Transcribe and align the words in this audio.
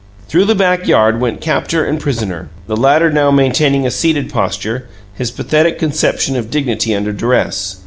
Through 0.27 0.45
the 0.45 0.55
back 0.55 0.87
yard 0.87 1.21
went 1.21 1.41
captor 1.41 1.85
and 1.85 1.99
prisoner, 1.99 2.49
the 2.65 2.75
latter 2.75 3.11
now 3.11 3.29
maintaining 3.29 3.85
a 3.85 3.91
seated 3.91 4.31
posture 4.31 4.87
his 5.13 5.29
pathetic 5.29 5.77
conception 5.77 6.35
of 6.35 6.49
dignity 6.49 6.95
under 6.95 7.13
duress. 7.13 7.75